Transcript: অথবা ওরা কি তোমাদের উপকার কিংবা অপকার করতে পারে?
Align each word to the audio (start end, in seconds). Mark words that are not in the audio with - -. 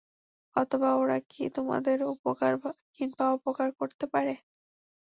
অথবা 0.55 0.89
ওরা 0.95 1.17
কি 1.29 1.43
তোমাদের 1.55 1.97
উপকার 2.13 2.53
কিংবা 2.95 3.23
অপকার 3.35 3.69
করতে 3.79 4.05
পারে? 4.13 4.33